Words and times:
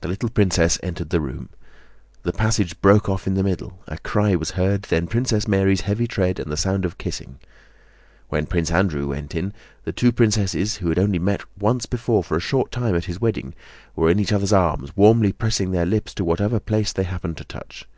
The 0.00 0.06
little 0.06 0.28
princess 0.28 0.78
entered 0.80 1.10
the 1.10 1.20
room. 1.20 1.48
The 2.22 2.32
passage 2.32 2.80
broke 2.80 3.08
off 3.08 3.26
in 3.26 3.34
the 3.34 3.42
middle, 3.42 3.80
a 3.88 3.98
cry 3.98 4.36
was 4.36 4.52
heard, 4.52 4.82
then 4.82 5.08
Princess 5.08 5.48
Mary's 5.48 5.80
heavy 5.80 6.06
tread 6.06 6.38
and 6.38 6.52
the 6.52 6.56
sound 6.56 6.84
of 6.84 6.98
kissing. 6.98 7.40
When 8.28 8.46
Prince 8.46 8.70
Andrew 8.70 9.08
went 9.08 9.34
in 9.34 9.52
the 9.82 9.90
two 9.90 10.12
princesses, 10.12 10.76
who 10.76 10.88
had 10.88 11.00
only 11.00 11.18
met 11.18 11.42
once 11.58 11.84
before 11.84 12.22
for 12.22 12.36
a 12.36 12.40
short 12.40 12.70
time 12.70 12.94
at 12.94 13.06
his 13.06 13.20
wedding, 13.20 13.54
were 13.96 14.08
in 14.08 14.20
each 14.20 14.30
other's 14.32 14.52
arms 14.52 14.96
warmly 14.96 15.32
pressing 15.32 15.72
their 15.72 15.84
lips 15.84 16.14
to 16.14 16.24
whatever 16.24 16.60
place 16.60 16.92
they 16.92 17.02
happened 17.02 17.36
to 17.38 17.44
touch. 17.44 17.88